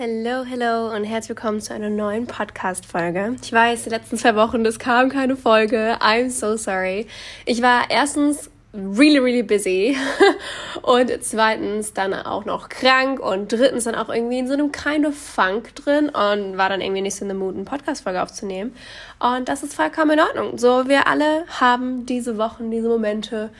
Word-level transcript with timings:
Hello, 0.00 0.44
hello 0.44 0.94
und 0.94 1.02
herzlich 1.02 1.30
willkommen 1.30 1.60
zu 1.60 1.74
einer 1.74 1.90
neuen 1.90 2.28
Podcast-Folge. 2.28 3.34
Ich 3.42 3.52
weiß, 3.52 3.82
die 3.82 3.90
letzten 3.90 4.16
zwei 4.16 4.36
Wochen, 4.36 4.64
es 4.64 4.78
kam 4.78 5.08
keine 5.08 5.34
Folge. 5.34 5.96
I'm 5.98 6.30
so 6.30 6.56
sorry. 6.56 7.08
Ich 7.46 7.62
war 7.62 7.90
erstens 7.90 8.48
really, 8.72 9.18
really 9.18 9.42
busy 9.42 9.96
und 10.82 11.10
zweitens 11.22 11.94
dann 11.94 12.14
auch 12.14 12.44
noch 12.44 12.68
krank 12.68 13.18
und 13.18 13.50
drittens 13.50 13.84
dann 13.84 13.96
auch 13.96 14.08
irgendwie 14.08 14.38
in 14.38 14.46
so 14.46 14.52
einem 14.52 14.70
kind 14.70 15.04
of 15.04 15.16
Funk 15.16 15.74
drin 15.74 16.10
und 16.10 16.56
war 16.56 16.68
dann 16.68 16.80
irgendwie 16.80 17.02
nicht 17.02 17.16
so 17.16 17.24
in 17.24 17.30
the 17.32 17.36
mood, 17.36 17.56
eine 17.56 17.64
Podcast-Folge 17.64 18.22
aufzunehmen. 18.22 18.76
Und 19.18 19.48
das 19.48 19.64
ist 19.64 19.74
vollkommen 19.74 20.12
in 20.12 20.20
Ordnung. 20.20 20.58
So, 20.58 20.86
wir 20.86 21.08
alle 21.08 21.44
haben 21.48 22.06
diese 22.06 22.38
Wochen, 22.38 22.70
diese 22.70 22.88
Momente 22.88 23.50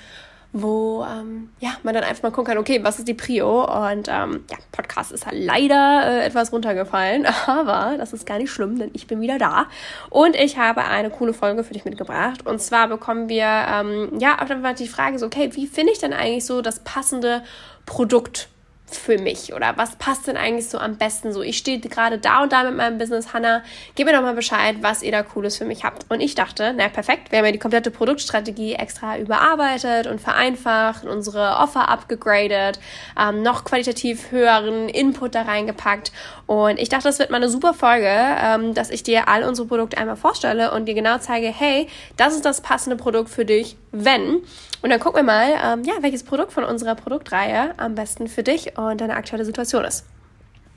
wo 0.52 1.04
ähm, 1.04 1.50
ja, 1.60 1.72
man 1.82 1.94
dann 1.94 2.04
einfach 2.04 2.22
mal 2.22 2.30
gucken 2.30 2.52
kann, 2.52 2.58
okay, 2.58 2.82
was 2.82 2.98
ist 2.98 3.06
die 3.06 3.14
Prio? 3.14 3.64
Und 3.64 4.08
ähm, 4.08 4.44
ja, 4.50 4.56
Podcast 4.72 5.12
ist 5.12 5.26
halt 5.26 5.36
leider 5.38 6.02
äh, 6.06 6.26
etwas 6.26 6.52
runtergefallen, 6.52 7.26
aber 7.46 7.96
das 7.98 8.12
ist 8.12 8.26
gar 8.26 8.38
nicht 8.38 8.50
schlimm, 8.50 8.78
denn 8.78 8.90
ich 8.94 9.06
bin 9.06 9.20
wieder 9.20 9.38
da. 9.38 9.66
Und 10.10 10.36
ich 10.36 10.56
habe 10.56 10.84
eine 10.84 11.10
coole 11.10 11.34
Folge 11.34 11.64
für 11.64 11.74
dich 11.74 11.84
mitgebracht. 11.84 12.46
Und 12.46 12.60
zwar 12.60 12.88
bekommen 12.88 13.28
wir 13.28 13.44
ähm, 13.44 14.18
ja 14.18 14.40
auch 14.42 14.46
dann 14.46 14.74
die 14.76 14.88
Frage 14.88 15.18
so, 15.18 15.26
okay, 15.26 15.50
wie 15.52 15.66
finde 15.66 15.92
ich 15.92 15.98
denn 15.98 16.12
eigentlich 16.12 16.46
so 16.46 16.62
das 16.62 16.80
passende 16.80 17.42
Produkt 17.84 18.48
für 18.96 19.18
mich 19.18 19.52
oder 19.52 19.76
was 19.76 19.96
passt 19.96 20.26
denn 20.26 20.36
eigentlich 20.36 20.68
so 20.68 20.78
am 20.78 20.96
besten 20.96 21.32
so? 21.32 21.42
Ich 21.42 21.58
stehe 21.58 21.80
gerade 21.80 22.18
da 22.18 22.42
und 22.42 22.52
da 22.52 22.64
mit 22.64 22.76
meinem 22.76 22.98
Business, 22.98 23.32
Hannah, 23.32 23.62
gib 23.94 24.06
mir 24.06 24.12
doch 24.12 24.22
mal 24.22 24.34
Bescheid, 24.34 24.76
was 24.80 25.02
ihr 25.02 25.12
da 25.12 25.22
Cooles 25.22 25.56
für 25.56 25.64
mich 25.64 25.84
habt. 25.84 26.06
Und 26.08 26.20
ich 26.20 26.34
dachte, 26.34 26.74
na 26.76 26.88
perfekt, 26.88 27.30
wir 27.30 27.38
haben 27.38 27.46
ja 27.46 27.52
die 27.52 27.58
komplette 27.58 27.90
Produktstrategie 27.90 28.74
extra 28.74 29.18
überarbeitet 29.18 30.06
und 30.06 30.20
vereinfacht, 30.20 31.04
unsere 31.04 31.56
Offer 31.56 31.88
abgegradet, 31.88 32.78
ähm, 33.18 33.42
noch 33.42 33.64
qualitativ 33.64 34.30
höheren 34.30 34.88
Input 34.88 35.34
da 35.34 35.42
reingepackt. 35.42 36.12
Und 36.46 36.78
ich 36.78 36.88
dachte, 36.88 37.04
das 37.04 37.18
wird 37.18 37.30
mal 37.30 37.36
eine 37.36 37.50
super 37.50 37.74
Folge, 37.74 38.08
ähm, 38.08 38.74
dass 38.74 38.90
ich 38.90 39.02
dir 39.02 39.28
all 39.28 39.44
unsere 39.44 39.68
Produkte 39.68 39.98
einmal 39.98 40.16
vorstelle 40.16 40.72
und 40.72 40.86
dir 40.86 40.94
genau 40.94 41.18
zeige, 41.18 41.48
hey, 41.48 41.88
das 42.16 42.34
ist 42.34 42.44
das 42.44 42.62
passende 42.62 42.96
Produkt 42.96 43.28
für 43.28 43.44
dich, 43.44 43.76
wenn. 43.92 44.42
Und 44.80 44.90
dann 44.90 45.00
gucken 45.00 45.18
wir 45.18 45.24
mal, 45.24 45.50
ähm, 45.62 45.82
ja, 45.84 45.94
welches 46.00 46.22
Produkt 46.22 46.52
von 46.52 46.64
unserer 46.64 46.94
Produktreihe 46.94 47.74
am 47.78 47.96
besten 47.96 48.28
für 48.28 48.44
dich 48.44 48.77
und 48.78 49.00
deine 49.00 49.16
aktuelle 49.16 49.44
Situation 49.44 49.84
ist. 49.84 50.04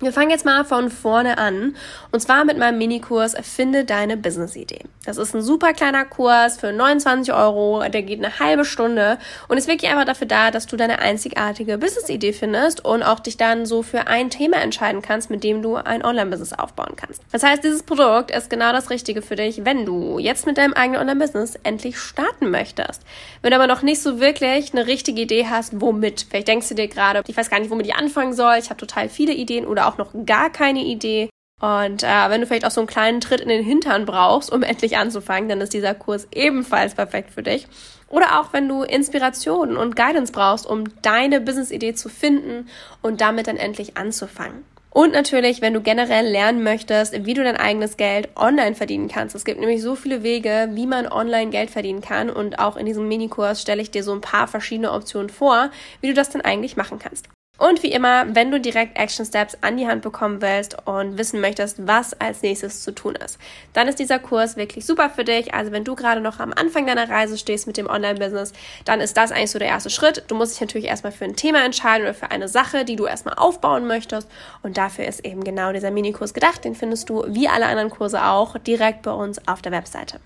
Wir 0.02 0.12
fangen 0.12 0.32
jetzt 0.32 0.46
mal 0.46 0.66
von 0.66 0.90
vorne 0.90 1.38
an 1.38 1.76
und 2.12 2.22
zwar 2.22 2.44
mit 2.44 2.58
meinem 2.58 2.80
Minikurs 2.80 3.36
Finde 3.44 3.86
deine 3.86 4.18
Business-Idee. 4.18 4.80
Das 5.06 5.18
ist 5.18 5.36
ein 5.36 5.44
super 5.44 5.74
kleiner 5.74 6.06
Kurs 6.06 6.58
für 6.58 6.72
29 6.72 7.32
Euro, 7.34 7.84
der 7.88 8.02
geht 8.02 8.18
eine 8.18 8.40
halbe 8.40 8.66
Stunde 8.66 9.20
und 9.48 9.58
ist 9.58 9.68
wirklich 9.68 9.92
einfach 9.92 10.06
dafür 10.06 10.26
da, 10.26 10.50
dass 10.50 10.66
du 10.66 10.76
deine 10.76 11.00
einzigartige 11.00 11.78
Business-Idee 11.78 12.34
findest 12.34 12.84
und 12.84 13.04
auch 13.04 13.20
dich 13.20 13.38
dann 13.38 13.68
so 13.68 13.84
für 13.84 14.08
ein 14.08 14.32
Thema 14.32 14.58
entscheiden 14.58 15.04
kannst, 15.04 15.30
mit 15.30 15.44
dem 15.44 15.62
du 15.62 15.76
ein 15.76 16.04
Online-Business 16.04 16.54
aufbauen 16.54 16.96
kannst. 16.96 17.22
Das 17.32 17.44
heißt, 17.44 17.64
dieses 17.64 17.84
Produkt 17.84 18.32
ist 18.32 18.50
genau 18.50 18.72
das 18.72 18.90
Richtige 18.90 19.22
für 19.22 19.36
dich, 19.36 19.66
wenn 19.66 19.86
du 19.86 20.18
jetzt 20.18 20.48
mit 20.48 20.58
deinem 20.58 20.74
eigenen 20.74 21.02
Online-Business 21.02 21.60
endlich 21.62 22.00
starten 22.00 22.50
möchtest. 22.50 23.04
Wenn 23.44 23.52
du 23.52 23.56
aber 23.56 23.68
noch 23.68 23.84
nicht 23.84 24.02
so 24.02 24.20
wirklich 24.20 24.74
eine 24.74 24.88
richtige 24.88 25.22
Idee 25.22 25.48
hast, 25.48 25.80
womit. 25.80 26.26
Vielleicht 26.30 26.48
denkst 26.48 26.70
du 26.70 26.76
dir 26.76 26.88
gerade, 26.88 27.22
ich 27.28 27.38
weiß 27.38 27.50
gar 27.52 27.60
nicht, 27.60 27.70
womit 27.70 27.86
ich 27.86 27.96
anfangen 27.96 28.34
soll, 28.34 28.56
ich 28.58 28.70
habe 28.70 28.80
total 28.80 29.08
viele 29.10 29.34
Ideen 29.34 29.66
oder 29.66 29.88
auch 29.88 29.91
auch 29.92 29.98
noch 29.98 30.12
gar 30.26 30.50
keine 30.50 30.84
Idee. 30.84 31.30
Und 31.60 32.04
äh, 32.04 32.30
wenn 32.30 32.42
du 32.42 32.48
vielleicht 32.48 32.66
auch 32.66 32.72
so 32.72 32.82
einen 32.82 32.88
kleinen 32.88 33.22
Tritt 33.22 33.40
in 33.40 33.50
den 33.50 33.64
Hintern 33.64 34.06
brauchst, 34.06 34.52
um 34.52 34.64
endlich 34.64 34.98
anzufangen, 34.98 35.50
dann 35.50 35.62
ist 35.62 35.74
dieser 35.74 35.94
Kurs 35.94 36.28
ebenfalls 36.34 36.96
perfekt 36.96 37.32
für 37.32 37.44
dich. 37.44 37.68
Oder 38.10 38.40
auch 38.42 38.52
wenn 38.52 38.68
du 38.68 38.84
Inspiration 38.84 39.78
und 39.78 39.96
Guidance 39.96 40.34
brauchst, 40.34 40.66
um 40.66 40.84
deine 41.02 41.40
Business-Idee 41.40 41.94
zu 41.94 42.10
finden 42.10 42.68
und 43.02 43.22
damit 43.22 43.48
dann 43.48 43.58
endlich 43.58 43.96
anzufangen. 43.96 44.66
Und 44.94 45.14
natürlich, 45.14 45.62
wenn 45.62 45.74
du 45.74 45.80
generell 45.80 46.28
lernen 46.28 46.64
möchtest, 46.64 47.26
wie 47.26 47.34
du 47.34 47.44
dein 47.46 47.56
eigenes 47.56 47.96
Geld 47.96 48.28
online 48.36 48.76
verdienen 48.76 49.08
kannst. 49.08 49.36
Es 49.36 49.46
gibt 49.46 49.62
nämlich 49.62 49.82
so 49.82 49.96
viele 49.96 50.22
Wege, 50.22 50.70
wie 50.74 50.86
man 50.86 51.08
online 51.08 51.50
Geld 51.50 51.72
verdienen 51.72 52.02
kann. 52.02 52.30
Und 52.30 52.60
auch 52.60 52.76
in 52.76 52.86
diesem 52.86 53.08
Minikurs 53.08 53.62
stelle 53.62 53.82
ich 53.82 53.92
dir 53.92 54.04
so 54.04 54.12
ein 54.12 54.20
paar 54.20 54.50
verschiedene 54.50 54.92
Optionen 54.92 55.30
vor, 55.30 55.72
wie 56.02 56.10
du 56.10 56.14
das 56.14 56.30
dann 56.30 56.42
eigentlich 56.42 56.76
machen 56.76 57.00
kannst. 57.00 57.30
Und 57.62 57.84
wie 57.84 57.92
immer, 57.92 58.26
wenn 58.36 58.50
du 58.50 58.60
direkt 58.60 58.98
Action 58.98 59.24
Steps 59.24 59.56
an 59.62 59.78
die 59.78 59.86
Hand 59.86 60.02
bekommen 60.02 60.42
willst 60.42 60.76
und 60.88 61.20
wissen 61.20 61.40
möchtest, 61.42 61.86
was 61.86 62.20
als 62.20 62.42
nächstes 62.42 62.82
zu 62.82 62.92
tun 62.92 63.14
ist, 63.14 63.38
dann 63.74 63.88
ist 63.88 64.00
dieser 64.00 64.18
Kurs 64.18 64.58
wirklich 64.58 64.84
super 64.84 65.12
für 65.12 65.24
dich. 65.24 65.54
Also 65.54 65.72
wenn 65.72 65.84
du 65.84 65.94
gerade 65.94 66.22
noch 66.22 66.40
am 66.40 66.54
Anfang 66.54 66.88
deiner 66.88 67.08
Reise 67.08 67.38
stehst 67.38 67.68
mit 67.68 67.78
dem 67.78 67.88
Online-Business, 67.88 68.54
dann 68.84 69.00
ist 69.00 69.16
das 69.16 69.32
eigentlich 69.32 69.52
so 69.52 69.60
der 69.60 69.68
erste 69.68 69.92
Schritt. 69.92 70.24
Du 70.28 70.34
musst 70.34 70.54
dich 70.54 70.62
natürlich 70.62 70.88
erstmal 70.88 71.12
für 71.12 71.26
ein 71.26 71.36
Thema 71.36 71.64
entscheiden 71.64 72.02
oder 72.02 72.16
für 72.16 72.32
eine 72.32 72.48
Sache, 72.48 72.84
die 72.84 72.96
du 72.96 73.06
erstmal 73.06 73.36
aufbauen 73.36 73.86
möchtest. 73.86 74.28
Und 74.64 74.78
dafür 74.78 75.06
ist 75.06 75.24
eben 75.24 75.44
genau 75.44 75.72
dieser 75.72 75.92
Minikurs 75.92 76.34
gedacht. 76.34 76.66
Den 76.66 76.74
findest 76.74 77.12
du 77.12 77.26
wie 77.28 77.48
alle 77.48 77.68
anderen 77.68 77.92
Kurse 77.92 78.26
auch 78.26 78.58
direkt 78.58 79.04
bei 79.04 79.12
uns 79.12 79.48
auf 79.48 79.62
der 79.62 79.72
Webseite. 79.72 80.20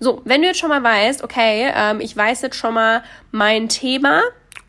So, 0.00 0.22
wenn 0.24 0.42
du 0.42 0.48
jetzt 0.48 0.58
schon 0.58 0.70
mal 0.70 0.82
weißt, 0.82 1.22
okay, 1.22 1.70
ähm, 1.72 2.00
ich 2.00 2.16
weiß 2.16 2.42
jetzt 2.42 2.56
schon 2.56 2.74
mal 2.74 3.04
mein 3.30 3.68
Thema, 3.68 4.22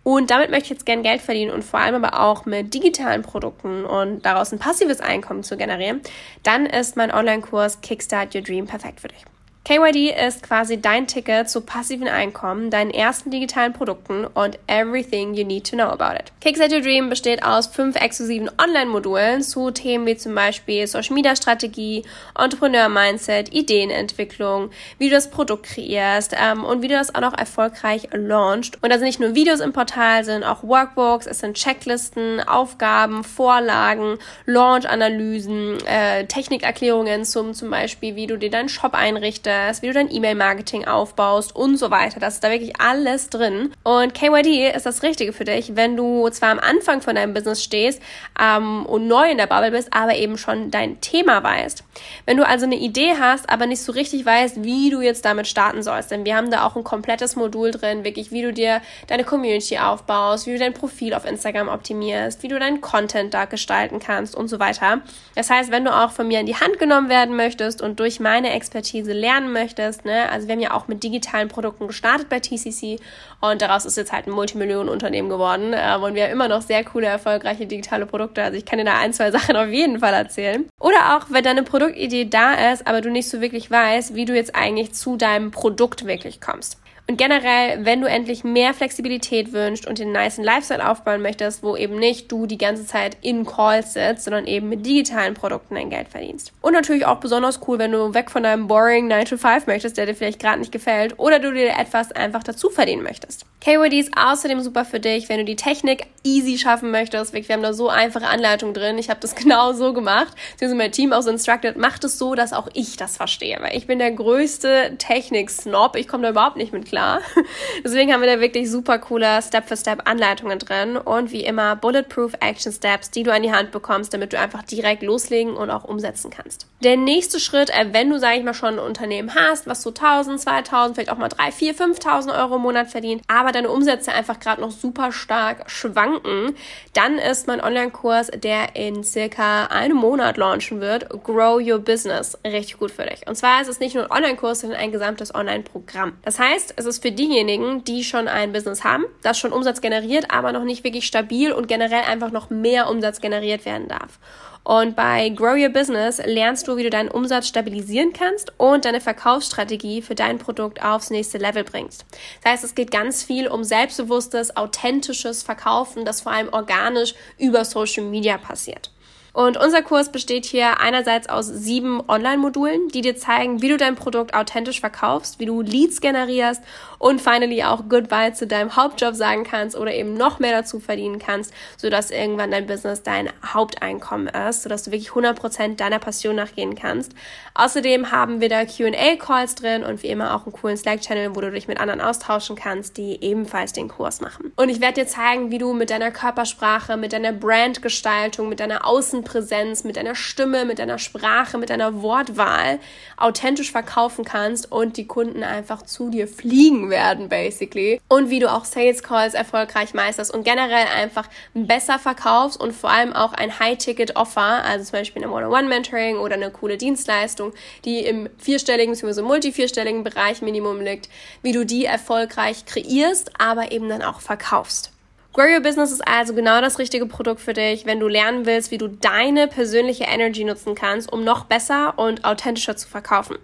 und 0.06 0.30
damit 0.30 0.52
möchte 0.52 0.66
ich 0.66 0.70
jetzt 0.70 0.86
gern 0.86 1.02
Geld 1.02 1.20
verdienen 1.20 1.50
und 1.50 1.64
vor 1.64 1.80
allem 1.80 1.96
aber 1.96 2.22
auch 2.22 2.46
mit 2.46 2.76
digitalen 2.76 3.24
Produkten 3.24 3.86
und 3.86 4.24
daraus 4.24 4.54
ein 4.54 4.60
passives 4.60 5.02
Einkommen 5.02 5.42
zu 5.42 5.58
generieren, 5.58 6.02
dann 6.44 6.68
ist 6.68 6.96
mein 6.96 7.12
Online-Kurs 7.12 7.82
Kickstart 7.82 8.36
Your 8.36 8.44
Dream 8.44 8.68
perfekt 8.68 9.02
für 9.02 9.08
dich. 9.08 9.26
KYD 9.68 10.14
ist 10.28 10.44
quasi 10.44 10.80
dein 10.80 11.08
Ticket 11.08 11.50
zu 11.50 11.62
passiven 11.62 12.08
Einkommen, 12.08 12.70
deinen 12.70 12.92
ersten 12.92 13.32
digitalen 13.32 13.74
Produkten 13.74 14.24
und 14.24 14.60
everything 14.68 15.34
you 15.34 15.44
need 15.44 15.68
to 15.68 15.76
know 15.76 15.88
about 15.88 16.14
it. 16.20 16.32
Kickstart 16.40 16.72
Your 16.72 16.82
Dream 16.82 17.10
besteht 17.10 17.42
aus 17.44 17.66
fünf 17.66 17.96
exklusiven 17.96 18.52
Online-Modulen 18.62 19.42
zu 19.42 19.72
Themen 19.72 20.06
wie 20.06 20.18
zum 20.18 20.36
Beispiel 20.36 20.86
Social 20.86 21.16
Media 21.16 21.36
Strategie, 21.36 22.04
Entrepreneur 22.38 22.90
Mindset, 22.90 23.56
Ideenentwicklung, 23.56 24.70
wie 25.00 25.10
du 25.10 25.16
das 25.16 25.32
Produkt 25.32 25.66
kreierst 25.66 26.36
ähm, 26.40 26.64
und 26.64 26.84
wie 26.84 26.88
du 26.88 26.94
das 26.94 27.16
auch 27.16 27.22
noch 27.22 27.36
erfolgreich 27.36 28.10
launchst. 28.14 28.78
Und 28.84 28.92
da 28.92 29.00
sind 29.00 29.08
nicht 29.08 29.20
nur 29.20 29.34
Videos 29.34 29.62
im 29.62 29.74
Portal, 29.74 30.24
sondern 30.24 30.44
auch 30.44 30.62
Workbooks, 30.62 31.26
es 31.26 31.40
sind 31.40 31.58
Checklisten, 31.58 32.40
Aufgaben, 32.48 33.24
Vorlagen, 33.24 34.20
Launch-Analysen, 34.46 35.84
äh, 35.88 36.28
Technikerklärungen 36.28 37.26
zum 37.26 37.56
zum 37.56 37.72
Beispiel, 37.72 38.16
wie 38.16 38.28
du 38.28 38.38
dir 38.38 38.52
deinen 38.52 38.70
Shop 38.70 38.94
einrichtest 38.94 39.55
startest, 39.56 39.82
wie 39.82 39.88
du 39.88 39.94
dein 39.94 40.12
E-Mail-Marketing 40.12 40.86
aufbaust 40.86 41.56
und 41.56 41.78
so 41.78 41.92
weiter. 41.92 42.20
Das 42.20 42.36
ist 42.36 42.44
da 42.44 42.50
wirklich 42.50 42.80
alles 42.80 43.30
drin. 43.30 43.72
Und 43.84 44.14
KYD 44.14 44.76
ist 44.76 44.86
das 44.86 45.04
Richtige 45.04 45.34
für 45.34 45.46
dich, 45.46 45.76
wenn 45.76 45.96
du 45.96 46.30
zwar 46.30 46.50
am 46.50 46.60
Anfang 46.60 47.02
von 47.02 47.16
deinem 47.16 47.34
Business 47.34 47.64
stehst 47.64 48.02
ähm, 48.40 48.86
und 48.86 49.08
neu 49.08 49.30
in 49.30 49.38
der 49.38 49.48
Bubble 49.48 49.72
bist, 49.72 49.90
aber 49.94 50.16
eben 50.16 50.38
schon 50.38 50.72
dein 50.72 51.02
Thema 51.02 51.44
weißt. 51.44 51.84
Wenn 52.26 52.38
du 52.38 52.46
also 52.48 52.66
eine 52.66 52.76
Idee 52.76 53.16
hast, 53.20 53.50
aber 53.50 53.66
nicht 53.68 53.82
so 53.82 53.92
richtig 53.92 54.26
weißt, 54.26 54.64
wie 54.64 54.90
du 54.90 55.02
jetzt 55.02 55.26
damit 55.26 55.48
starten 55.48 55.84
sollst, 55.84 56.12
denn 56.12 56.26
wir 56.26 56.36
haben 56.36 56.52
da 56.52 56.66
auch 56.66 56.76
ein 56.76 56.84
komplettes 56.84 57.36
Modul 57.36 57.72
drin, 57.72 58.04
wirklich, 58.04 58.32
wie 58.32 58.42
du 58.42 58.54
dir 58.54 58.82
deine 59.08 59.24
Community 59.24 59.78
aufbaust, 59.78 60.48
wie 60.48 60.54
du 60.54 60.60
dein 60.60 60.74
Profil 60.74 61.14
auf 61.14 61.26
Instagram 61.26 61.68
optimierst, 61.70 62.44
wie 62.44 62.48
du 62.48 62.60
deinen 62.60 62.82
Content 62.82 63.34
da 63.34 63.46
gestalten 63.46 64.00
kannst 64.00 64.36
und 64.36 64.48
so 64.48 64.60
weiter. 64.60 65.02
Das 65.36 65.50
heißt, 65.50 65.72
wenn 65.72 65.86
du 65.86 65.96
auch 65.96 66.12
von 66.12 66.28
mir 66.28 66.40
in 66.40 66.46
die 66.46 66.56
Hand 66.56 66.80
genommen 66.80 67.10
werden 67.10 67.36
möchtest 67.36 67.82
und 67.82 68.00
durch 68.00 68.20
meine 68.20 68.52
Expertise 68.52 69.14
lernen 69.14 69.45
lernen 69.46 69.54
möchtest, 69.54 70.06
ne? 70.06 70.30
Also 70.30 70.48
wir 70.48 70.54
haben 70.54 70.62
ja 70.62 70.74
auch 70.74 70.88
mit 70.88 71.04
digitalen 71.04 71.48
Produkten 71.48 71.88
gestartet 71.88 72.30
bei 72.30 72.40
TCC 72.40 73.00
und 73.42 73.62
daraus 73.62 73.86
ist 73.86 73.98
jetzt 73.98 74.12
halt 74.12 74.28
ein 74.28 74.32
Multimillionenunternehmen 74.32 75.30
geworden 75.30 75.74
äh, 75.74 75.98
und 76.02 76.16
wir 76.16 76.24
haben 76.24 76.32
immer 76.32 76.48
noch 76.48 76.62
sehr 76.62 76.84
coole, 76.84 77.08
erfolgreiche 77.08 77.66
digitale 77.66 78.06
Produkte. 78.06 78.44
Also 78.44 78.58
ich 78.58 78.66
kann 78.66 78.80
dir 78.80 78.86
da 78.86 78.98
ein, 78.98 79.14
zwei 79.14 79.32
Sachen 79.32 79.56
auf 79.56 79.70
jeden 79.70 80.00
Fall 80.00 80.14
erzählen. 80.14 80.66
Oder 80.80 81.18
auch, 81.18 81.28
wenn 81.30 81.44
deine 81.44 81.64
Produktidee 81.64 82.26
da 82.26 82.72
ist, 82.72 82.88
aber 82.88 83.02
du 83.02 83.10
nicht 83.10 83.30
so 83.30 83.42
wirklich 83.42 83.70
weißt, 83.70 84.16
wie 84.16 84.26
du 84.26 84.36
jetzt 84.36 84.56
eigentlich 84.56 84.94
zu 84.94 85.18
deinem 85.18 85.52
Produkt 85.52 86.06
wirklich 86.06 86.42
kommst. 86.42 86.80
Und 87.08 87.18
generell, 87.18 87.86
wenn 87.86 88.02
du 88.02 88.08
endlich 88.08 88.44
mehr 88.44 88.74
Flexibilität 88.74 89.54
wünschst 89.54 89.86
und 89.86 90.00
den 90.00 90.12
niceen 90.12 90.44
Lifestyle 90.44 90.90
aufbauen 90.90 91.22
möchtest, 91.22 91.62
wo 91.62 91.76
eben 91.76 92.00
nicht 92.00 92.32
du 92.32 92.48
die 92.48 92.58
ganze 92.58 92.88
Zeit 92.88 93.18
in 93.22 93.46
Calls 93.46 93.94
sitzt, 93.94 94.24
sondern 94.24 94.48
eben 94.48 94.70
mit 94.70 94.86
digitalen 94.86 95.36
Produkten 95.36 95.76
dein 95.76 95.92
Geld 95.92 96.08
verdienst. 96.10 96.52
Und 96.62 96.74
natürlich 96.74 97.06
auch 97.06 97.18
besonders 97.18 97.60
cool, 97.68 97.78
wenn 97.78 97.92
du 97.92 98.16
weg 98.16 98.32
von 98.32 98.42
deinem 98.42 98.68
boring 98.68 99.08
9 99.08 99.26
to 99.26 99.38
5 99.38 99.68
möchtest, 99.68 99.98
der 99.98 100.08
dir 100.08 100.16
vielleicht 100.16 100.40
gerade 100.40 100.60
nicht 100.60 100.72
gefällt, 100.72 101.20
oder 101.20 101.38
du 101.38 101.54
dir 101.54 101.78
etwas 101.78 102.12
einfach 102.12 102.42
dazu 102.42 102.72
verdienen 102.72 103.04
möchtest. 103.04 103.46
KYD 103.62 103.94
ist 103.94 104.12
außerdem 104.18 104.62
super 104.62 104.84
für 104.84 105.00
dich, 105.00 105.30
wenn 105.30 105.38
du 105.38 105.46
die 105.46 105.56
Technik 105.56 106.08
easy 106.24 106.58
schaffen 106.58 106.90
möchtest. 106.90 107.34
Wir 107.34 107.44
haben 107.50 107.62
da 107.62 107.74
so 107.74 107.90
einfache 107.90 108.28
Anleitungen 108.28 108.74
drin. 108.74 108.98
Ich 108.98 109.12
habe 109.12 109.20
das 109.20 109.36
genau 109.36 109.74
so 109.74 109.94
gemacht. 109.94 110.34
Sie 110.58 110.68
mein 110.74 110.92
Team 110.92 111.14
auch 111.14 111.22
so 111.22 111.30
instructed. 111.30 111.78
Macht 111.78 112.04
es 112.04 112.18
so, 112.18 112.34
dass 112.34 112.52
auch 112.52 112.68
ich 112.74 112.98
das 112.98 113.18
verstehe. 113.18 113.58
Weil 113.62 113.76
ich 113.78 113.86
bin 113.86 114.00
der 114.00 114.12
größte 114.12 114.96
Technik-Snob. 114.98 115.96
Ich 115.96 116.08
komme 116.08 116.24
da 116.24 116.30
überhaupt 116.30 116.58
nicht 116.58 116.74
mit 116.74 116.86
klar. 116.86 116.95
Deswegen 117.84 118.14
haben 118.14 118.22
wir 118.22 118.36
da 118.36 118.40
wirklich 118.40 118.70
super 118.70 119.00
coole 119.00 119.42
Step-for-Step-Anleitungen 119.42 120.60
drin. 120.60 120.98
Und 120.98 121.32
wie 121.32 121.44
immer 121.44 121.76
Bulletproof 121.76 122.34
Action 122.40 122.72
Steps, 122.72 123.12
die 123.12 123.24
du 123.24 123.34
an 123.34 123.44
die 123.44 123.52
Hand 123.52 123.72
bekommst, 123.72 124.14
damit 124.14 124.34
du 124.34 124.40
einfach 124.40 124.64
direkt 124.64 125.04
loslegen 125.04 125.56
und 125.56 125.70
auch 125.70 125.84
umsetzen 125.84 126.32
kannst. 126.32 126.68
Der 126.84 126.98
nächste 126.98 127.40
Schritt, 127.40 127.70
äh, 127.70 127.94
wenn 127.94 128.10
du, 128.10 128.20
sage 128.20 128.38
ich 128.38 128.44
mal, 128.44 128.54
schon 128.54 128.76
ein 128.76 128.80
Unternehmen 128.80 129.34
hast, 129.34 129.66
was 129.68 129.82
so 129.82 129.90
1000, 129.90 130.40
2000, 130.40 130.96
vielleicht 130.96 131.12
auch 131.12 131.18
mal 131.18 131.30
3, 131.30 131.52
4, 131.52 131.74
5000 131.74 132.36
Euro 132.36 132.56
im 132.58 132.62
Monat 132.62 132.90
verdient, 132.90 133.24
aber 133.28 133.52
deine 133.52 133.70
Umsätze 133.70 134.12
einfach 134.12 134.40
gerade 134.40 134.62
noch 134.62 134.72
super 134.72 135.12
stark 135.12 135.70
schwanken, 135.70 136.56
dann 136.94 137.18
ist 137.18 137.48
mein 137.48 137.62
Online-Kurs, 137.62 138.32
der 138.36 138.76
in 138.76 139.04
circa 139.04 139.66
einem 139.68 139.98
Monat 139.98 140.38
launchen 140.38 140.82
wird, 140.82 141.10
Grow 141.24 141.60
Your 141.60 141.80
Business, 141.80 142.38
richtig 142.44 142.78
gut 142.78 142.92
für 142.92 143.04
dich. 143.04 143.28
Und 143.28 143.36
zwar 143.36 143.62
ist 143.62 143.68
es 143.68 143.80
nicht 143.80 143.96
nur 143.96 144.06
ein 144.06 144.12
Online-Kurs, 144.12 144.62
sondern 144.62 144.80
ein 144.80 144.92
gesamtes 144.92 145.34
Online-Programm. 145.34 146.18
Das 146.24 146.40
heißt, 146.40 146.74
es 146.76 146.85
ist 146.86 147.02
für 147.02 147.12
diejenigen, 147.12 147.84
die 147.84 148.04
schon 148.04 148.28
ein 148.28 148.52
Business 148.52 148.84
haben, 148.84 149.06
das 149.24 149.38
schon 149.38 149.52
Umsatz 149.52 149.82
generiert, 149.82 150.32
aber 150.32 150.52
noch 150.52 150.64
nicht 150.64 150.84
wirklich 150.84 151.06
stabil 151.06 151.52
und 151.52 151.68
generell 151.68 152.04
einfach 152.04 152.32
noch 152.32 152.50
mehr 152.50 152.90
Umsatz 152.90 153.22
generiert 153.22 153.66
werden 153.66 153.88
darf. 153.88 154.20
Und 154.66 154.96
bei 154.96 155.30
Grow 155.30 155.56
Your 155.56 155.70
Business 155.70 156.20
lernst 156.26 156.68
du, 156.68 156.76
wie 156.76 156.82
du 156.82 156.90
deinen 156.90 157.12
Umsatz 157.12 157.48
stabilisieren 157.48 158.14
kannst 158.14 158.52
und 158.58 158.84
deine 158.84 159.00
Verkaufsstrategie 159.00 160.02
für 160.02 160.16
dein 160.16 160.40
Produkt 160.40 160.84
aufs 160.84 161.12
nächste 161.12 161.38
Level 161.38 161.64
bringst. 161.64 162.04
Das 162.42 162.52
heißt, 162.52 162.64
es 162.64 162.74
geht 162.74 162.90
ganz 162.90 163.22
viel 163.22 163.48
um 163.48 163.64
selbstbewusstes, 163.64 164.58
authentisches 164.58 165.44
Verkaufen, 165.44 166.04
das 166.04 166.22
vor 166.22 166.32
allem 166.32 166.50
organisch 166.52 167.14
über 167.38 167.64
Social 167.64 168.06
Media 168.06 168.40
passiert. 168.40 168.90
Und 169.36 169.58
unser 169.58 169.82
Kurs 169.82 170.14
besteht 170.14 170.46
hier 170.46 170.80
einerseits 170.80 171.28
aus 171.28 171.48
sieben 171.48 172.02
Online-Modulen, 172.08 172.88
die 172.88 173.02
dir 173.02 173.18
zeigen, 173.18 173.62
wie 173.62 173.68
du 173.68 173.76
dein 173.76 173.96
Produkt 173.96 174.34
authentisch 174.34 174.80
verkaufst, 174.80 175.42
wie 175.42 175.46
du 175.46 175.60
Leads 175.62 176.00
generierst 176.00 176.64
und 177.00 177.20
finally 177.20 177.62
auch 177.66 177.84
Goodbye 177.90 178.32
zu 178.32 178.48
deinem 178.48 178.78
Hauptjob 178.78 179.14
sagen 179.14 179.44
kannst 179.44 179.76
oder 179.76 179.94
eben 179.94 180.14
noch 180.14 180.40
mehr 180.40 180.54
dazu 180.54 180.80
verdienen 180.80 181.20
kannst, 181.20 181.54
sodass 181.76 182.12
irgendwann 182.12 182.50
dein 182.50 182.66
Business 182.66 183.04
dein 183.04 183.30
Haupteinkommen 183.46 184.30
ist, 184.30 184.64
sodass 184.64 184.84
du 184.84 184.92
wirklich 184.92 185.10
100% 185.10 185.76
deiner 185.76 186.00
Passion 186.00 186.38
nachgehen 186.38 186.76
kannst. 186.76 187.12
Außerdem 187.56 188.14
haben 188.14 188.40
wir 188.40 188.48
da 188.48 188.64
Q&A-Calls 188.64 189.56
drin 189.56 189.84
und 189.84 190.02
wie 190.02 190.08
immer 190.08 190.34
auch 190.34 190.46
einen 190.46 190.54
coolen 190.54 190.78
Slack-Channel, 190.78 191.36
wo 191.36 191.42
du 191.42 191.52
dich 191.52 191.68
mit 191.68 191.82
anderen 191.82 192.00
austauschen 192.00 192.56
kannst, 192.56 192.96
die 192.96 193.22
ebenfalls 193.22 193.74
den 193.74 193.90
Kurs 193.90 194.22
machen. 194.22 194.54
Und 194.56 194.70
ich 194.70 194.80
werde 194.80 195.02
dir 195.02 195.08
zeigen, 195.08 195.52
wie 195.52 195.58
du 195.58 195.74
mit 195.74 195.90
deiner 195.90 196.12
Körpersprache, 196.12 196.96
mit 196.96 197.12
deiner 197.12 197.34
Brandgestaltung, 197.34 198.48
mit 198.48 198.62
deiner 198.62 198.88
Außen 198.88 199.25
Präsenz, 199.26 199.84
mit 199.84 199.98
deiner 199.98 200.16
Stimme, 200.16 200.64
mit 200.64 200.80
deiner 200.80 201.00
Sprache, 201.00 201.58
mit 201.58 201.70
deiner 201.70 202.02
Wortwahl 202.02 202.80
authentisch 203.18 203.72
verkaufen 203.72 204.24
kannst 204.24 204.72
und 204.72 204.96
die 204.96 205.08
Kunden 205.08 205.44
einfach 205.44 205.82
zu 205.82 206.10
dir 206.10 206.30
fliegen 206.30 206.90
werden, 206.90 207.28
basically. 207.28 208.00
Und 208.08 208.30
wie 208.30 208.40
du 208.40 208.50
auch 208.50 208.64
Sales 208.64 209.04
Calls 209.04 209.34
erfolgreich 209.34 209.94
meisterst 209.94 210.34
und 210.34 210.46
generell 210.46 210.88
einfach 210.96 211.28
besser 211.54 212.00
verkaufst 212.00 212.60
und 212.60 212.72
vor 212.72 212.90
allem 212.90 213.12
auch 213.12 213.34
ein 213.34 213.60
High-Ticket-Offer, 213.60 214.64
also 214.64 214.86
zum 214.86 215.00
Beispiel 215.00 215.24
eine 215.24 215.34
One-on-One-Mentoring 215.34 216.18
oder 216.18 216.36
eine 216.36 216.52
coole 216.52 216.78
Dienstleistung, 216.78 217.54
die 217.84 218.00
im 218.00 218.30
vierstelligen 218.38 218.94
bzw. 218.94 219.22
multi-vierstelligen 219.22 220.04
Bereich 220.04 220.42
Minimum 220.42 220.80
liegt, 220.80 221.10
wie 221.42 221.52
du 221.52 221.66
die 221.66 221.86
erfolgreich 221.86 222.66
kreierst, 222.66 223.32
aber 223.40 223.72
eben 223.72 223.90
dann 223.90 224.02
auch 224.02 224.22
verkaufst. 224.22 224.95
Grow 225.36 225.54
Your 225.54 225.60
Business 225.60 225.92
ist 225.92 226.08
also 226.08 226.34
genau 226.34 226.62
das 226.62 226.80
richtige 226.80 227.08
Produkt 227.08 227.42
für 227.42 227.52
dich, 227.52 227.86
wenn 227.86 228.00
du 228.00 228.08
lernen 228.08 228.46
willst, 228.46 228.72
wie 228.72 228.78
du 228.78 228.88
deine 228.88 229.50
persönliche 229.50 230.06
Energy 230.06 230.46
nutzen 230.46 230.76
kannst, 230.76 231.12
um 231.12 231.26
noch 231.26 231.44
besser 231.44 232.00
und 232.00 232.24
authentischer 232.24 232.78
zu 232.78 232.88
verkaufen 232.88 233.36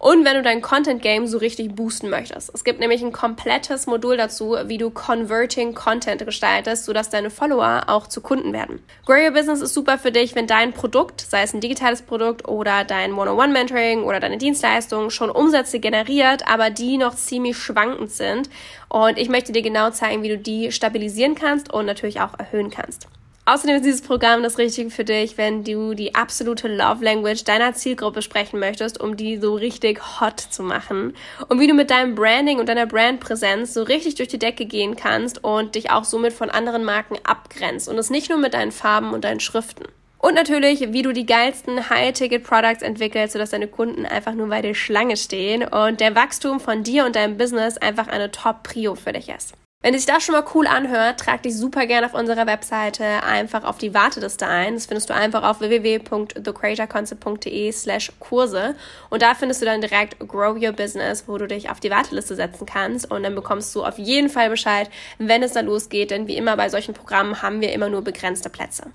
und 0.00 0.24
wenn 0.24 0.34
du 0.34 0.42
dein 0.42 0.62
Content 0.62 1.02
Game 1.02 1.26
so 1.26 1.36
richtig 1.36 1.74
boosten 1.74 2.08
möchtest. 2.08 2.50
Es 2.54 2.64
gibt 2.64 2.80
nämlich 2.80 3.02
ein 3.02 3.12
komplettes 3.12 3.86
Modul 3.86 4.16
dazu, 4.16 4.56
wie 4.64 4.78
du 4.78 4.90
Converting 4.90 5.74
Content 5.74 6.24
gestaltest, 6.24 6.86
sodass 6.86 7.10
deine 7.10 7.28
Follower 7.28 7.82
auch 7.86 8.06
zu 8.06 8.22
Kunden 8.22 8.54
werden. 8.54 8.82
Grow 9.04 9.22
Your 9.22 9.32
Business 9.32 9.60
ist 9.60 9.74
super 9.74 9.98
für 9.98 10.10
dich, 10.10 10.34
wenn 10.34 10.46
dein 10.46 10.72
Produkt, 10.72 11.20
sei 11.20 11.42
es 11.42 11.52
ein 11.52 11.60
digitales 11.60 12.00
Produkt 12.00 12.48
oder 12.48 12.84
dein 12.84 13.12
One-on-One-Mentoring 13.12 14.02
oder 14.02 14.20
deine 14.20 14.38
Dienstleistung 14.38 15.10
schon 15.10 15.28
Umsätze 15.28 15.80
generiert, 15.80 16.48
aber 16.48 16.70
die 16.70 16.96
noch 16.96 17.14
ziemlich 17.14 17.58
schwankend 17.58 18.10
sind. 18.10 18.48
Und 18.88 19.18
ich 19.18 19.28
möchte 19.28 19.52
dir 19.52 19.62
genau 19.62 19.90
zeigen, 19.90 20.22
wie 20.22 20.30
du 20.30 20.38
die 20.38 20.72
stabilisieren 20.72 21.34
kannst 21.34 21.70
und 21.70 21.84
natürlich 21.84 22.22
auch 22.22 22.38
erhöhen 22.38 22.70
kannst. 22.70 23.06
Außerdem 23.50 23.74
ist 23.74 23.84
dieses 23.84 24.02
Programm 24.02 24.44
das 24.44 24.58
Richtige 24.58 24.90
für 24.90 25.02
dich, 25.02 25.36
wenn 25.36 25.64
du 25.64 25.94
die 25.94 26.14
absolute 26.14 26.68
Love 26.68 27.04
Language 27.04 27.42
deiner 27.42 27.74
Zielgruppe 27.74 28.22
sprechen 28.22 28.60
möchtest, 28.60 29.00
um 29.00 29.16
die 29.16 29.38
so 29.38 29.56
richtig 29.56 30.20
hot 30.20 30.38
zu 30.38 30.62
machen. 30.62 31.14
Und 31.48 31.58
wie 31.58 31.66
du 31.66 31.74
mit 31.74 31.90
deinem 31.90 32.14
Branding 32.14 32.60
und 32.60 32.68
deiner 32.68 32.86
Brandpräsenz 32.86 33.74
so 33.74 33.82
richtig 33.82 34.14
durch 34.14 34.28
die 34.28 34.38
Decke 34.38 34.66
gehen 34.66 34.94
kannst 34.94 35.42
und 35.42 35.74
dich 35.74 35.90
auch 35.90 36.04
somit 36.04 36.32
von 36.32 36.48
anderen 36.48 36.84
Marken 36.84 37.16
abgrenzt. 37.24 37.88
Und 37.88 37.96
das 37.96 38.08
nicht 38.08 38.30
nur 38.30 38.38
mit 38.38 38.54
deinen 38.54 38.70
Farben 38.70 39.12
und 39.12 39.24
deinen 39.24 39.40
Schriften. 39.40 39.86
Und 40.18 40.34
natürlich, 40.34 40.92
wie 40.92 41.02
du 41.02 41.12
die 41.12 41.26
geilsten 41.26 41.90
High-Ticket-Products 41.90 42.82
entwickelst, 42.82 43.32
sodass 43.32 43.50
deine 43.50 43.66
Kunden 43.66 44.06
einfach 44.06 44.34
nur 44.34 44.46
bei 44.46 44.62
der 44.62 44.74
Schlange 44.74 45.16
stehen 45.16 45.64
und 45.64 45.98
der 45.98 46.14
Wachstum 46.14 46.60
von 46.60 46.84
dir 46.84 47.04
und 47.04 47.16
deinem 47.16 47.36
Business 47.36 47.78
einfach 47.78 48.06
eine 48.06 48.30
Top-Prio 48.30 48.94
für 48.94 49.12
dich 49.12 49.28
ist. 49.28 49.54
Wenn 49.82 49.94
sich 49.94 50.04
das 50.04 50.22
schon 50.22 50.34
mal 50.34 50.44
cool 50.54 50.66
anhört, 50.66 51.20
trag 51.20 51.42
dich 51.42 51.56
super 51.56 51.86
gerne 51.86 52.04
auf 52.04 52.12
unserer 52.12 52.46
Webseite 52.46 53.22
einfach 53.22 53.64
auf 53.64 53.78
die 53.78 53.94
Warteliste 53.94 54.46
ein. 54.46 54.74
Das 54.74 54.84
findest 54.84 55.08
du 55.08 55.14
einfach 55.14 55.42
auf 55.42 55.60
www.thecreatorconcept.de 55.60 57.72
slash 57.72 58.12
Kurse. 58.20 58.74
Und 59.08 59.22
da 59.22 59.34
findest 59.34 59.62
du 59.62 59.64
dann 59.64 59.80
direkt 59.80 60.18
Grow 60.28 60.62
Your 60.62 60.72
Business, 60.72 61.24
wo 61.28 61.38
du 61.38 61.48
dich 61.48 61.70
auf 61.70 61.80
die 61.80 61.88
Warteliste 61.88 62.34
setzen 62.34 62.66
kannst. 62.66 63.10
Und 63.10 63.22
dann 63.22 63.34
bekommst 63.34 63.74
du 63.74 63.82
auf 63.82 63.96
jeden 63.96 64.28
Fall 64.28 64.50
Bescheid, 64.50 64.90
wenn 65.16 65.42
es 65.42 65.54
da 65.54 65.60
losgeht. 65.60 66.10
Denn 66.10 66.28
wie 66.28 66.36
immer 66.36 66.58
bei 66.58 66.68
solchen 66.68 66.92
Programmen 66.92 67.40
haben 67.40 67.62
wir 67.62 67.72
immer 67.72 67.88
nur 67.88 68.02
begrenzte 68.02 68.50
Plätze. 68.50 68.92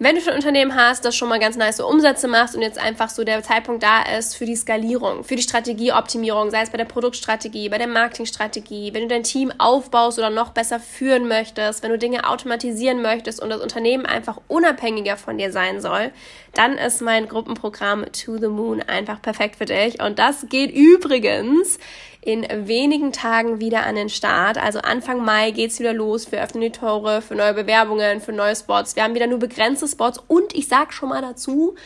Wenn 0.00 0.14
du 0.14 0.20
schon 0.20 0.34
ein 0.34 0.36
Unternehmen 0.36 0.76
hast, 0.76 1.04
das 1.04 1.16
schon 1.16 1.28
mal 1.28 1.40
ganz 1.40 1.56
nice 1.56 1.80
Umsätze 1.80 2.28
machst 2.28 2.54
und 2.54 2.62
jetzt 2.62 2.78
einfach 2.78 3.08
so 3.08 3.24
der 3.24 3.42
Zeitpunkt 3.42 3.82
da 3.82 4.02
ist 4.16 4.36
für 4.36 4.46
die 4.46 4.54
Skalierung, 4.54 5.24
für 5.24 5.34
die 5.34 5.42
Strategieoptimierung, 5.42 6.52
sei 6.52 6.62
es 6.62 6.70
bei 6.70 6.78
der 6.78 6.84
Produktstrategie, 6.84 7.68
bei 7.68 7.78
der 7.78 7.88
Marketingstrategie, 7.88 8.94
wenn 8.94 9.02
du 9.02 9.08
dein 9.08 9.24
Team 9.24 9.52
aufbaust 9.58 10.16
oder 10.20 10.30
noch 10.30 10.50
besser 10.50 10.78
führen 10.78 11.26
möchtest, 11.26 11.82
wenn 11.82 11.90
du 11.90 11.98
Dinge 11.98 12.30
automatisieren 12.30 13.02
möchtest 13.02 13.42
und 13.42 13.50
das 13.50 13.60
Unternehmen 13.60 14.06
einfach 14.06 14.40
unabhängiger 14.46 15.16
von 15.16 15.36
dir 15.36 15.50
sein 15.50 15.80
soll, 15.80 16.12
dann 16.58 16.76
ist 16.76 17.00
mein 17.02 17.28
Gruppenprogramm 17.28 18.04
To 18.06 18.36
the 18.36 18.48
Moon 18.48 18.82
einfach 18.82 19.22
perfekt 19.22 19.54
für 19.54 19.64
dich. 19.64 20.02
Und 20.02 20.18
das 20.18 20.46
geht 20.48 20.74
übrigens 20.74 21.78
in 22.20 22.44
wenigen 22.66 23.12
Tagen 23.12 23.60
wieder 23.60 23.86
an 23.86 23.94
den 23.94 24.08
Start. 24.08 24.58
Also 24.58 24.80
Anfang 24.80 25.24
Mai 25.24 25.52
geht's 25.52 25.78
wieder 25.78 25.92
los. 25.92 26.32
Wir 26.32 26.42
öffnen 26.42 26.62
die 26.62 26.72
Tore 26.72 27.22
für 27.22 27.36
neue 27.36 27.54
Bewerbungen, 27.54 28.20
für 28.20 28.32
neue 28.32 28.56
Spots. 28.56 28.96
Wir 28.96 29.04
haben 29.04 29.14
wieder 29.14 29.28
nur 29.28 29.38
begrenzte 29.38 29.86
Spots 29.86 30.20
und 30.26 30.52
ich 30.52 30.66
sag 30.66 30.92
schon 30.92 31.10
mal 31.10 31.22
dazu, 31.22 31.76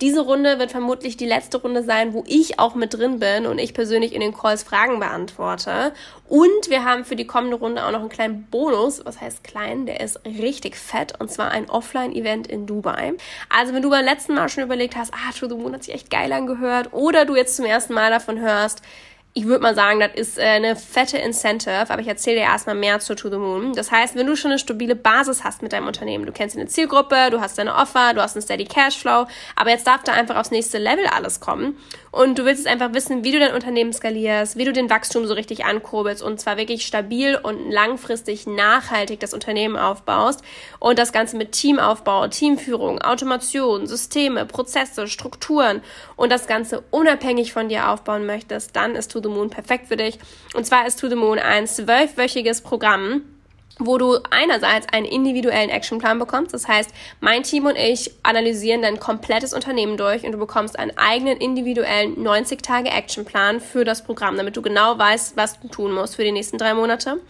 diese 0.00 0.20
Runde 0.20 0.58
wird 0.58 0.70
vermutlich 0.70 1.16
die 1.16 1.26
letzte 1.26 1.58
Runde 1.58 1.82
sein, 1.82 2.14
wo 2.14 2.24
ich 2.26 2.58
auch 2.58 2.74
mit 2.74 2.94
drin 2.94 3.18
bin 3.18 3.46
und 3.46 3.58
ich 3.58 3.74
persönlich 3.74 4.14
in 4.14 4.20
den 4.20 4.34
Calls 4.34 4.62
Fragen 4.62 4.98
beantworte. 4.98 5.92
Und 6.28 6.68
wir 6.70 6.84
haben 6.84 7.04
für 7.04 7.16
die 7.16 7.26
kommende 7.26 7.56
Runde 7.56 7.84
auch 7.84 7.90
noch 7.90 8.00
einen 8.00 8.08
kleinen 8.08 8.44
Bonus. 8.44 9.04
Was 9.04 9.20
heißt 9.20 9.44
klein? 9.44 9.86
Der 9.86 10.00
ist 10.00 10.20
richtig 10.24 10.76
fett 10.76 11.20
und 11.20 11.30
zwar 11.30 11.50
ein 11.50 11.68
Offline-Event 11.68 12.46
in 12.46 12.66
Dubai. 12.66 13.14
Also 13.48 13.74
wenn 13.74 13.82
du 13.82 13.90
beim 13.90 14.04
letzten 14.04 14.34
Mal 14.34 14.48
schon 14.48 14.64
überlegt 14.64 14.96
hast, 14.96 15.12
ah, 15.12 15.32
To 15.38 15.48
the 15.48 15.54
Moon 15.54 15.74
hat 15.74 15.84
sich 15.84 15.94
echt 15.94 16.10
geil 16.10 16.32
angehört 16.32 16.92
oder 16.92 17.24
du 17.24 17.36
jetzt 17.36 17.56
zum 17.56 17.64
ersten 17.64 17.94
Mal 17.94 18.10
davon 18.10 18.40
hörst, 18.40 18.82
ich 19.32 19.46
würde 19.46 19.62
mal 19.62 19.76
sagen, 19.76 20.00
das 20.00 20.10
ist 20.14 20.38
äh, 20.38 20.42
eine 20.42 20.74
fette 20.74 21.16
Incentive, 21.16 21.88
aber 21.88 22.00
ich 22.00 22.08
erzähle 22.08 22.36
dir 22.36 22.42
erstmal 22.42 22.74
mehr 22.74 22.98
zu 22.98 23.14
To 23.14 23.30
the 23.30 23.36
Moon. 23.36 23.72
Das 23.74 23.92
heißt, 23.92 24.16
wenn 24.16 24.26
du 24.26 24.34
schon 24.34 24.50
eine 24.50 24.58
stabile 24.58 24.96
Basis 24.96 25.44
hast 25.44 25.62
mit 25.62 25.72
deinem 25.72 25.86
Unternehmen, 25.86 26.26
du 26.26 26.32
kennst 26.32 26.56
deine 26.56 26.66
Zielgruppe, 26.66 27.30
du 27.30 27.40
hast 27.40 27.56
deine 27.56 27.76
Offer, 27.76 28.12
du 28.12 28.22
hast 28.22 28.34
einen 28.34 28.42
Steady 28.42 28.64
Cashflow, 28.64 29.26
aber 29.54 29.70
jetzt 29.70 29.86
darf 29.86 30.02
da 30.02 30.12
einfach 30.12 30.36
aufs 30.36 30.50
nächste 30.50 30.78
Level 30.78 31.06
alles 31.06 31.38
kommen 31.38 31.76
und 32.10 32.40
du 32.40 32.44
willst 32.44 32.64
jetzt 32.64 32.72
einfach 32.72 32.92
wissen, 32.92 33.22
wie 33.22 33.30
du 33.30 33.38
dein 33.38 33.54
Unternehmen 33.54 33.92
skalierst, 33.92 34.56
wie 34.56 34.64
du 34.64 34.72
den 34.72 34.90
Wachstum 34.90 35.26
so 35.26 35.34
richtig 35.34 35.64
ankurbelst 35.64 36.22
und 36.22 36.40
zwar 36.40 36.56
wirklich 36.56 36.84
stabil 36.84 37.38
und 37.40 37.70
langfristig 37.70 38.48
nachhaltig 38.48 39.20
das 39.20 39.32
Unternehmen 39.32 39.76
aufbaust 39.76 40.42
und 40.80 40.98
das 40.98 41.12
Ganze 41.12 41.36
mit 41.36 41.52
Teamaufbau, 41.52 42.26
Teamführung, 42.26 43.00
Automation, 43.00 43.86
Systeme, 43.86 44.44
Prozesse, 44.44 45.06
Strukturen 45.06 45.82
und 46.16 46.32
das 46.32 46.48
Ganze 46.48 46.82
unabhängig 46.90 47.52
von 47.52 47.68
dir 47.68 47.90
aufbauen 47.90 48.26
möchtest, 48.26 48.74
dann 48.74 48.96
ist 48.96 49.12
To 49.12 49.19
the 49.22 49.28
Moon 49.28 49.50
perfekt 49.50 49.88
für 49.88 49.96
dich. 49.96 50.18
Und 50.54 50.66
zwar 50.66 50.86
ist 50.86 50.98
To 51.00 51.08
the 51.08 51.14
Moon 51.14 51.38
ein 51.38 51.66
zwölfwöchiges 51.66 52.62
Programm, 52.62 53.22
wo 53.80 53.98
du 53.98 54.18
einerseits 54.30 54.86
einen 54.92 55.06
individuellen 55.06 55.70
Actionplan 55.70 56.18
bekommst. 56.18 56.54
Das 56.54 56.68
heißt, 56.68 56.90
mein 57.20 57.42
Team 57.42 57.66
und 57.66 57.76
ich 57.76 58.12
analysieren 58.22 58.82
dein 58.82 59.00
komplettes 59.00 59.52
Unternehmen 59.52 59.96
durch 59.96 60.24
und 60.24 60.32
du 60.32 60.38
bekommst 60.38 60.78
einen 60.78 60.96
eigenen 60.96 61.38
individuellen 61.38 62.16
90-Tage-Actionplan 62.16 63.60
für 63.60 63.84
das 63.84 64.04
Programm, 64.04 64.36
damit 64.36 64.56
du 64.56 64.62
genau 64.62 64.98
weißt, 64.98 65.36
was 65.36 65.60
du 65.60 65.68
tun 65.68 65.92
musst 65.92 66.16
für 66.16 66.24
die 66.24 66.32
nächsten 66.32 66.58
drei 66.58 66.74
Monate. 66.74 67.20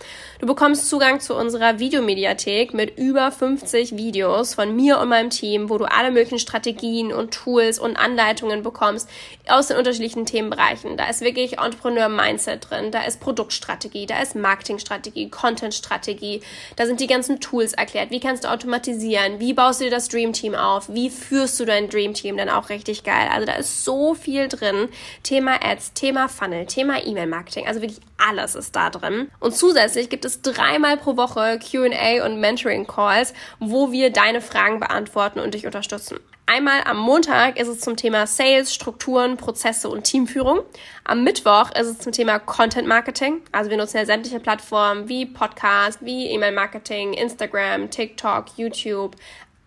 Du 0.41 0.47
bekommst 0.47 0.89
Zugang 0.89 1.21
zu 1.21 1.37
unserer 1.37 1.79
Videomediathek 1.79 2.75
mit 2.75 2.99
über 2.99 3.31
50 3.31 3.97
Videos 3.97 4.55
von 4.55 4.75
mir 4.75 4.99
und 4.99 5.09
meinem 5.09 5.31
Team, 5.31 5.71
wo 5.71 5.79
du 5.79 5.85
alle 5.85 6.11
möglichen 6.11 6.39
Strategien 6.39 7.13
und 7.13 7.33
Tools 7.33 7.79
und 7.79 7.97
Anleitungen 7.97 8.63
bekommst 8.63 9.09
aus 9.49 9.69
den 9.69 9.77
unterschiedlichen 9.77 10.27
Themenbereichen. 10.27 10.97
Da 10.97 11.09
ist 11.09 11.21
wirklich 11.21 11.59
Entrepreneur-Mindset 11.59 12.71
drin, 12.71 12.91
da 12.91 13.03
ist 13.03 13.21
Produktstrategie, 13.21 14.07
da 14.07 14.21
ist 14.21 14.35
Marketingstrategie, 14.35 15.31
Contentstrategie, 15.31 16.40
da 16.77 16.87
sind 16.87 17.01
die 17.01 17.07
ganzen 17.07 17.41
Tools 17.41 17.73
erklärt. 17.73 18.11
Wie 18.11 18.21
kannst 18.21 18.45
du 18.45 18.51
automatisieren? 18.51 19.41
Wie 19.41 19.53
baust 19.53 19.81
du 19.81 19.85
dir 19.85 19.91
das 19.91 20.09
Dream 20.09 20.33
Team 20.33 20.55
auf? 20.55 20.89
Wie 20.89 21.11
führst 21.11 21.59
du 21.61 21.65
dein 21.65 21.89
Dream 21.89 22.15
Team 22.15 22.37
dann 22.37 22.49
auch 22.49 22.69
richtig 22.69 23.05
geil? 23.05 23.29
Also 23.33 23.47
da 23.47 23.55
ist 23.55 23.85
so 23.85 24.15
viel 24.15 24.49
drin. 24.49 24.89
Thema 25.23 25.59
Ads, 25.65 25.95
Thema 25.95 26.29
Funnel, 26.29 26.67
Thema 26.67 27.05
E-Mail-Marketing. 27.05 27.67
Also 27.67 27.81
wirklich 27.81 28.01
alles 28.19 28.55
ist 28.55 28.77
da 28.77 28.91
drin. 28.91 29.31
Und 29.41 29.57
zusätzlich 29.57 30.09
gibt 30.09 30.25
es 30.25 30.43
dreimal 30.43 30.97
pro 30.97 31.17
Woche 31.17 31.59
Q&A 31.59 32.25
und 32.25 32.41
Mentoring-Calls, 32.41 33.35
wo 33.59 33.93
wir 33.93 34.11
deine 34.11 34.41
Fragen 34.41 34.81
beantworten 34.81 35.41
und 35.41 35.55
dich 35.55 35.67
unterstützen. 35.67 36.19
Einmal 36.53 36.81
am 36.85 36.99
Montag 36.99 37.61
ist 37.61 37.69
es 37.69 37.79
zum 37.79 37.95
Thema 37.95 38.27
Sales, 38.27 38.75
Strukturen, 38.75 39.37
Prozesse 39.37 39.89
und 39.89 40.03
Teamführung. 40.03 40.63
Am 41.05 41.23
Mittwoch 41.23 41.71
ist 41.77 41.87
es 41.87 41.99
zum 42.01 42.11
Thema 42.11 42.41
Content 42.41 42.89
Marketing. 42.89 43.41
Also 43.53 43.71
wir 43.71 43.77
nutzen 43.77 43.99
ja 43.99 44.05
sämtliche 44.05 44.41
Plattformen 44.41 45.09
wie 45.09 45.27
Podcast, 45.27 46.05
wie 46.05 46.27
E-Mail 46.27 46.51
Marketing, 46.51 47.13
Instagram, 47.13 47.89
TikTok, 47.89 48.47
YouTube, 48.57 49.15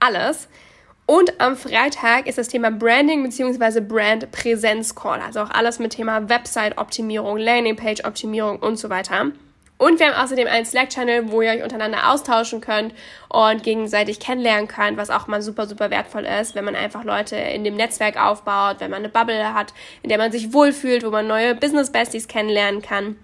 alles. 0.02 0.50
Und 1.06 1.40
am 1.40 1.56
Freitag 1.56 2.28
ist 2.28 2.38
das 2.38 2.50
Thema 2.50 2.70
Branding 2.70 3.24
bzw. 3.24 3.80
Brand 3.80 4.30
Präsenz 4.34 4.94
Call. 4.94 5.22
Also 5.22 5.40
auch 5.40 5.52
alles 5.52 5.80
mit 5.80 5.94
Thema 5.94 6.28
Website 6.28 6.78
Optimierung, 6.78 7.38
Landingpage 7.38 8.04
Optimierung 8.04 8.60
und 8.60 8.76
so 8.76 8.90
weiter. 8.90 9.32
Und 9.78 10.00
wir 10.00 10.08
haben 10.08 10.24
außerdem 10.24 10.48
einen 10.48 10.66
Slack-Channel, 10.66 11.32
wo 11.32 11.42
ihr 11.42 11.52
euch 11.52 11.64
untereinander 11.64 12.12
austauschen 12.12 12.62
könnt 12.62 12.94
und 13.28 13.64
gegenseitig 13.64 14.20
kennenlernen 14.20 14.68
könnt, 14.68 14.98
was 14.98 15.10
auch 15.10 15.28
mal 15.28 15.42
super, 15.42 15.68
super 15.68 15.90
wertvoll 15.90 16.26
ist, 16.26 16.56
wenn 16.56 16.64
man 16.64 16.76
einfach 16.76 17.04
Leute 17.04 17.36
in 17.36 17.64
dem 17.64 17.76
Netzwerk 17.76 18.16
aufbaut, 18.18 18.78
wenn 18.80 18.92
man 18.92 19.00
eine 19.00 19.10
Bubble 19.10 19.54
hat, 19.54 19.74
in 20.02 20.10
der 20.10 20.18
man 20.18 20.32
sich 20.32 20.54
wohlfühlt, 20.54 21.04
wo 21.04 21.10
man 21.10 21.28
neue 21.28 21.56
Business-Besties 21.56 22.28
kennenlernen 22.28 22.82
kann. 22.82 23.18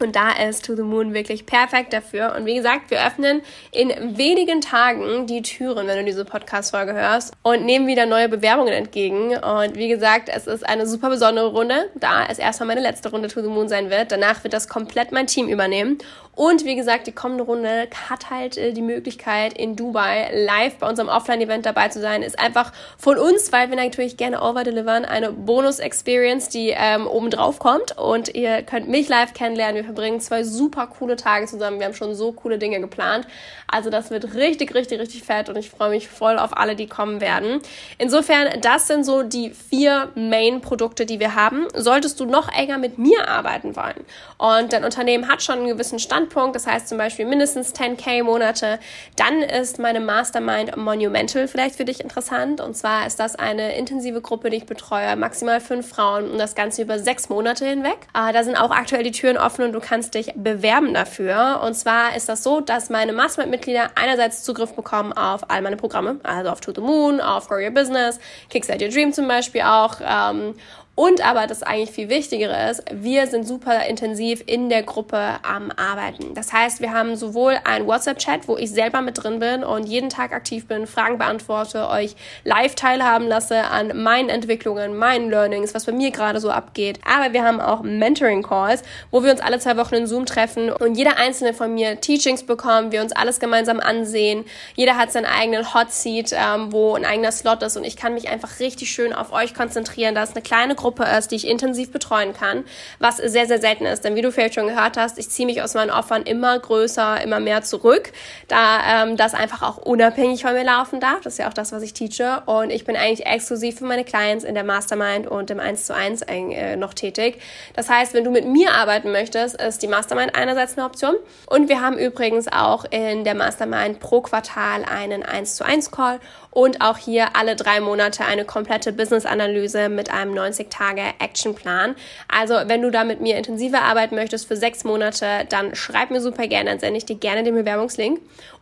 Und 0.00 0.16
da 0.16 0.30
ist 0.32 0.64
To 0.66 0.74
the 0.74 0.82
Moon 0.82 1.14
wirklich 1.14 1.46
perfekt 1.46 1.92
dafür. 1.92 2.34
Und 2.36 2.46
wie 2.46 2.54
gesagt, 2.54 2.90
wir 2.90 3.04
öffnen 3.06 3.42
in 3.72 4.16
wenigen 4.16 4.60
Tagen 4.60 5.26
die 5.26 5.42
Türen, 5.42 5.86
wenn 5.86 5.98
du 5.98 6.04
diese 6.04 6.24
Podcast-Folge 6.24 6.94
hörst, 6.94 7.34
und 7.42 7.64
nehmen 7.64 7.86
wieder 7.86 8.06
neue 8.06 8.28
Bewerbungen 8.28 8.72
entgegen. 8.72 9.36
Und 9.36 9.76
wie 9.76 9.88
gesagt, 9.88 10.28
es 10.32 10.46
ist 10.46 10.68
eine 10.68 10.86
super 10.86 11.10
besondere 11.10 11.48
Runde, 11.48 11.90
da 11.94 12.26
es 12.26 12.38
erstmal 12.38 12.68
meine 12.68 12.80
letzte 12.80 13.10
Runde 13.10 13.28
To 13.28 13.42
the 13.42 13.48
Moon 13.48 13.68
sein 13.68 13.90
wird. 13.90 14.12
Danach 14.12 14.42
wird 14.44 14.54
das 14.54 14.68
komplett 14.68 15.12
mein 15.12 15.26
Team 15.26 15.48
übernehmen. 15.48 15.98
Und 16.40 16.64
wie 16.64 16.76
gesagt, 16.76 17.06
die 17.06 17.12
kommende 17.12 17.44
Runde 17.44 17.88
hat 18.08 18.30
halt 18.30 18.56
äh, 18.56 18.72
die 18.72 18.82
Möglichkeit, 18.82 19.52
in 19.52 19.76
Dubai 19.76 20.30
live 20.32 20.76
bei 20.76 20.88
unserem 20.88 21.10
Offline-Event 21.10 21.66
dabei 21.66 21.88
zu 21.88 22.00
sein. 22.00 22.22
Ist 22.22 22.38
einfach 22.38 22.72
von 22.96 23.18
uns, 23.18 23.52
weil 23.52 23.68
wir 23.68 23.76
natürlich 23.76 24.16
gerne 24.16 24.40
overdelivern, 24.40 25.04
eine 25.04 25.32
Bonus-Experience, 25.32 26.48
die 26.48 26.72
ähm, 26.74 27.06
oben 27.06 27.30
drauf 27.30 27.58
kommt. 27.58 27.98
Und 27.98 28.34
ihr 28.34 28.62
könnt 28.62 28.88
mich 28.88 29.08
live 29.08 29.34
kennenlernen. 29.34 29.76
Wir 29.76 29.84
verbringen 29.94 30.20
zwei 30.20 30.44
super 30.44 30.86
coole 30.86 31.16
Tage 31.16 31.46
zusammen. 31.46 31.78
Wir 31.78 31.86
haben 31.86 31.94
schon 31.94 32.14
so 32.14 32.32
coole 32.32 32.58
Dinge 32.58 32.80
geplant. 32.80 33.26
Also 33.66 33.90
das 33.90 34.10
wird 34.10 34.34
richtig, 34.34 34.74
richtig, 34.74 35.00
richtig 35.00 35.22
fett 35.22 35.48
und 35.48 35.56
ich 35.56 35.70
freue 35.70 35.90
mich 35.90 36.08
voll 36.08 36.38
auf 36.38 36.56
alle, 36.56 36.76
die 36.76 36.86
kommen 36.86 37.20
werden. 37.20 37.60
Insofern, 37.98 38.60
das 38.60 38.86
sind 38.86 39.04
so 39.04 39.22
die 39.22 39.50
vier 39.50 40.10
Main-Produkte, 40.14 41.06
die 41.06 41.20
wir 41.20 41.34
haben. 41.34 41.66
Solltest 41.74 42.18
du 42.20 42.24
noch 42.24 42.52
enger 42.52 42.78
mit 42.78 42.98
mir 42.98 43.28
arbeiten 43.28 43.76
wollen 43.76 44.04
und 44.38 44.72
dein 44.72 44.84
Unternehmen 44.84 45.28
hat 45.28 45.42
schon 45.42 45.58
einen 45.58 45.68
gewissen 45.68 45.98
Standpunkt, 45.98 46.56
das 46.56 46.66
heißt 46.66 46.88
zum 46.88 46.98
Beispiel 46.98 47.26
mindestens 47.26 47.74
10k 47.74 48.22
Monate, 48.22 48.78
dann 49.16 49.42
ist 49.42 49.78
meine 49.78 50.00
Mastermind 50.00 50.76
Monumental 50.76 51.48
vielleicht 51.48 51.76
für 51.76 51.84
dich 51.84 52.00
interessant. 52.00 52.60
Und 52.60 52.76
zwar 52.76 53.06
ist 53.06 53.20
das 53.20 53.36
eine 53.36 53.76
intensive 53.76 54.20
Gruppe, 54.20 54.50
die 54.50 54.58
ich 54.58 54.66
betreue, 54.66 55.16
maximal 55.16 55.60
fünf 55.60 55.88
Frauen 55.88 56.30
und 56.30 56.38
das 56.38 56.54
Ganze 56.54 56.82
über 56.82 56.98
sechs 56.98 57.28
Monate 57.28 57.66
hinweg. 57.66 57.98
Äh, 58.14 58.32
da 58.32 58.44
sind 58.44 58.56
auch 58.56 58.70
aktuell 58.70 59.02
die 59.02 59.10
Türen 59.10 59.36
offen 59.36 59.64
und 59.64 59.72
du 59.72 59.79
kannst 59.80 60.14
dich 60.14 60.32
bewerben 60.34 60.94
dafür. 60.94 61.60
Und 61.64 61.74
zwar 61.74 62.16
ist 62.16 62.28
das 62.28 62.42
so, 62.42 62.60
dass 62.60 62.90
meine 62.90 63.12
Mastermind-Mitglieder 63.12 63.90
einerseits 63.94 64.42
Zugriff 64.42 64.74
bekommen 64.74 65.12
auf 65.12 65.50
all 65.50 65.62
meine 65.62 65.76
Programme, 65.76 66.20
also 66.22 66.50
auf 66.50 66.60
To 66.60 66.72
the 66.74 66.80
Moon, 66.80 67.20
auf 67.20 67.48
Grow 67.48 67.62
Your 67.62 67.70
Business, 67.70 68.18
Kickstart 68.48 68.82
Your 68.82 68.88
Dream 68.88 69.12
zum 69.12 69.28
Beispiel 69.28 69.62
auch. 69.62 69.96
Ähm, 70.02 70.54
und 70.96 71.26
aber 71.26 71.46
das 71.46 71.62
eigentlich 71.62 71.92
viel 71.92 72.10
Wichtigere 72.10 72.70
ist, 72.70 72.82
wir 72.92 73.26
sind 73.26 73.46
super 73.46 73.86
intensiv 73.86 74.42
in 74.44 74.68
der 74.68 74.82
Gruppe 74.82 75.38
am 75.42 75.70
Arbeiten. 75.74 76.34
Das 76.34 76.52
heißt, 76.52 76.82
wir 76.82 76.92
haben 76.92 77.16
sowohl 77.16 77.58
einen 77.64 77.86
WhatsApp-Chat, 77.86 78.48
wo 78.48 78.58
ich 78.58 78.70
selber 78.70 79.00
mit 79.00 79.22
drin 79.22 79.38
bin 79.38 79.64
und 79.64 79.84
jeden 79.84 80.10
Tag 80.10 80.32
aktiv 80.32 80.66
bin, 80.66 80.86
Fragen 80.86 81.16
beantworte, 81.16 81.88
euch 81.88 82.16
live 82.44 82.74
teilhaben 82.74 83.28
lasse 83.28 83.64
an 83.64 84.02
meinen 84.02 84.28
Entwicklungen, 84.28 84.94
meinen 84.96 85.30
Learnings, 85.30 85.74
was 85.74 85.86
bei 85.86 85.92
mir 85.92 86.10
gerade 86.10 86.38
so 86.38 86.50
abgeht. 86.50 87.00
Aber 87.06 87.32
wir 87.32 87.44
haben 87.44 87.62
auch 87.62 87.80
Mentoring-Calls, 87.80 88.82
wo 89.10 89.22
wir 89.22 89.30
uns 89.30 89.40
alle 89.40 89.58
zwei 89.58 89.78
Wochen 89.78 89.94
in 89.94 90.06
Zoom 90.06 90.26
treffen 90.26 90.70
und 90.70 90.96
jeder 90.96 91.16
einzelne 91.16 91.54
von 91.54 91.72
mir 91.72 92.00
Teachings 92.02 92.42
bekommen, 92.42 92.92
wir 92.92 93.00
uns 93.00 93.12
alles 93.12 93.40
gemeinsam 93.40 93.80
ansehen. 93.80 94.44
Jeder 94.74 94.98
hat 94.98 95.12
seinen 95.12 95.26
eigenen 95.26 95.72
Hot 95.72 95.92
Seat, 95.92 96.32
ähm, 96.34 96.72
wo 96.72 96.94
ein 96.94 97.06
eigener 97.06 97.32
Slot 97.32 97.62
ist 97.62 97.78
und 97.78 97.84
ich 97.84 97.96
kann 97.96 98.12
mich 98.12 98.28
einfach 98.28 98.60
richtig 98.60 98.90
schön 98.90 99.14
auf 99.14 99.32
euch 99.32 99.54
konzentrieren. 99.54 100.14
Da 100.14 100.24
ist 100.24 100.34
eine 100.34 100.42
kleine 100.42 100.74
Gruppe 100.80 101.04
ist, 101.04 101.30
die 101.30 101.36
ich 101.36 101.46
intensiv 101.46 101.92
betreuen 101.92 102.32
kann, 102.32 102.64
was 102.98 103.18
sehr, 103.18 103.46
sehr 103.46 103.60
selten 103.60 103.86
ist. 103.86 104.04
Denn 104.04 104.14
wie 104.14 104.22
du 104.22 104.32
vielleicht 104.32 104.54
schon 104.54 104.66
gehört 104.66 104.96
hast, 104.96 105.18
ich 105.18 105.28
ziehe 105.28 105.46
mich 105.46 105.62
aus 105.62 105.74
meinen 105.74 105.90
Offern 105.90 106.22
immer 106.22 106.58
größer, 106.58 107.22
immer 107.22 107.40
mehr 107.40 107.62
zurück, 107.62 108.12
da 108.48 109.02
ähm, 109.02 109.16
das 109.16 109.34
einfach 109.34 109.62
auch 109.62 109.76
unabhängig 109.76 110.42
von 110.42 110.54
mir 110.54 110.64
laufen 110.64 111.00
darf. 111.00 111.20
Das 111.22 111.34
ist 111.34 111.38
ja 111.38 111.48
auch 111.48 111.54
das, 111.54 111.72
was 111.72 111.82
ich 111.82 111.92
teache. 111.92 112.42
Und 112.46 112.70
ich 112.70 112.84
bin 112.84 112.96
eigentlich 112.96 113.26
exklusiv 113.26 113.78
für 113.78 113.84
meine 113.84 114.04
Clients 114.04 114.44
in 114.44 114.54
der 114.54 114.64
Mastermind 114.64 115.26
und 115.26 115.50
im 115.50 115.60
1 115.60 115.84
zu 115.84 115.94
1 115.94 116.22
äh, 116.22 116.76
noch 116.76 116.94
tätig. 116.94 117.40
Das 117.74 117.88
heißt, 117.88 118.14
wenn 118.14 118.24
du 118.24 118.30
mit 118.30 118.46
mir 118.46 118.72
arbeiten 118.72 119.12
möchtest, 119.12 119.60
ist 119.60 119.82
die 119.82 119.88
Mastermind 119.88 120.34
einerseits 120.34 120.76
eine 120.76 120.86
Option. 120.86 121.14
Und 121.46 121.68
wir 121.68 121.80
haben 121.80 121.98
übrigens 121.98 122.48
auch 122.48 122.84
in 122.90 123.24
der 123.24 123.34
Mastermind 123.34 124.00
pro 124.00 124.20
Quartal 124.22 124.84
einen 124.84 125.22
1 125.22 125.56
zu 125.56 125.64
1 125.64 125.90
Call 125.90 126.20
und 126.50 126.80
auch 126.80 126.96
hier 126.96 127.36
alle 127.36 127.56
drei 127.56 127.80
Monate 127.80 128.24
eine 128.24 128.44
komplette 128.44 128.92
Business-Analyse 128.92 129.88
mit 129.88 130.10
einem 130.10 130.34
90-Tage-Actionplan. 130.70 131.96
Also 132.28 132.54
wenn 132.66 132.82
du 132.82 132.90
da 132.90 133.04
mit 133.04 133.20
mir 133.20 133.36
intensiver 133.36 133.82
arbeiten 133.82 134.14
möchtest 134.14 134.46
für 134.48 134.56
sechs 134.56 134.84
Monate, 134.84 135.46
dann 135.48 135.74
schreib 135.74 136.10
mir 136.10 136.20
super 136.20 136.46
gerne, 136.46 136.70
dann 136.70 136.78
sende 136.78 136.98
ich 136.98 137.06
dir 137.06 137.16
gerne 137.16 137.42
den 137.42 137.54
Bewerbungslink. 137.54 138.20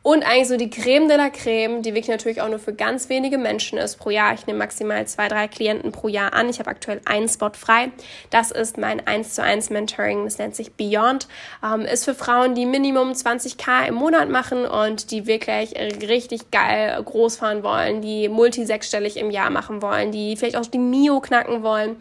Und 0.09 0.23
eigentlich 0.23 0.49
so 0.49 0.57
die 0.57 0.71
Creme 0.71 1.07
de 1.07 1.19
la 1.19 1.29
Creme, 1.29 1.83
die 1.83 1.91
wirklich 1.91 2.09
natürlich 2.09 2.41
auch 2.41 2.49
nur 2.49 2.59
für 2.59 2.73
ganz 2.73 3.11
wenige 3.11 3.37
Menschen 3.37 3.77
ist 3.77 3.97
pro 3.97 4.09
Jahr. 4.09 4.33
Ich 4.33 4.47
nehme 4.47 4.59
maximal 4.59 5.07
zwei, 5.07 5.29
drei 5.29 5.49
Klienten 5.49 5.93
pro 5.93 6.09
Jahr 6.09 6.33
an. 6.33 6.49
Ich 6.49 6.61
habe 6.61 6.71
aktuell 6.71 7.03
einen 7.05 7.29
Spot 7.29 7.51
frei. 7.53 7.91
Das 8.31 8.51
ist 8.51 8.79
mein 8.79 9.07
1 9.07 9.35
zu 9.35 9.43
1 9.43 9.69
Mentoring. 9.69 10.25
Das 10.25 10.39
nennt 10.39 10.57
sich 10.57 10.73
Beyond. 10.73 11.29
Ähm, 11.63 11.83
ist 11.83 12.07
für 12.07 12.15
Frauen, 12.15 12.55
die 12.55 12.65
Minimum 12.65 13.13
20k 13.13 13.89
im 13.89 13.97
Monat 13.97 14.31
machen 14.31 14.65
und 14.65 15.11
die 15.11 15.27
wirklich 15.27 15.75
richtig 15.77 16.51
geil 16.51 17.03
groß 17.05 17.37
fahren 17.37 17.63
wollen, 17.63 18.01
die 18.01 18.31
multi 18.31 18.65
sechsstellig 18.65 19.19
im 19.19 19.31
Jahr 19.31 19.51
machen 19.51 19.83
wollen, 19.83 20.11
die 20.11 20.37
vielleicht 20.37 20.57
auch 20.57 20.65
die 20.65 20.79
Mio 20.79 21.21
knacken 21.21 21.63
wollen. 21.63 21.97